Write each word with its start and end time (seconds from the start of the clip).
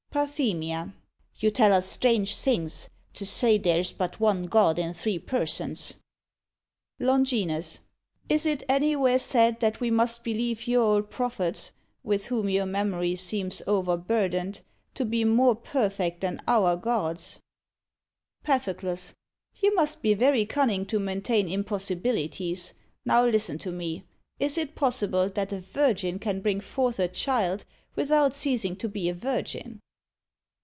PARTHEMIA. 0.13 0.93
You 1.37 1.51
tell 1.51 1.73
us 1.73 1.87
strange 1.87 2.37
things, 2.37 2.89
to 3.13 3.25
say 3.25 3.57
there 3.57 3.79
is 3.79 3.93
but 3.93 4.19
one 4.19 4.43
God 4.47 4.77
in 4.77 4.93
three 4.93 5.17
persons. 5.17 5.93
LONGINUS. 6.99 7.79
Is 8.27 8.45
it 8.45 8.61
any 8.67 8.93
where 8.97 9.17
said 9.17 9.61
that 9.61 9.79
we 9.79 9.89
must 9.89 10.25
believe 10.25 10.67
your 10.67 10.83
old 10.83 11.09
prophets 11.09 11.71
(with 12.03 12.25
whom 12.25 12.49
your 12.49 12.65
memory 12.65 13.15
seems 13.15 13.61
overburdened) 13.65 14.59
to 14.95 15.05
be 15.05 15.23
more 15.23 15.55
perfect 15.55 16.19
than 16.19 16.41
our 16.45 16.75
gods? 16.75 17.39
PATHOCLUS. 18.43 19.13
You 19.61 19.73
must 19.75 20.01
be 20.01 20.13
very 20.13 20.45
cunning 20.45 20.85
to 20.87 20.99
maintain 20.99 21.47
impossibilities. 21.47 22.73
Now 23.05 23.25
listen 23.25 23.59
to 23.59 23.71
me: 23.71 24.03
Is 24.41 24.57
it 24.57 24.75
possible 24.75 25.29
that 25.29 25.53
a 25.53 25.59
virgin 25.61 26.19
can 26.19 26.41
bring 26.41 26.59
forth 26.59 26.99
a 26.99 27.07
child 27.07 27.63
without 27.95 28.35
ceasing 28.35 28.75
to 28.75 28.89
be 28.89 29.07
a 29.07 29.13
virgin? 29.13 29.79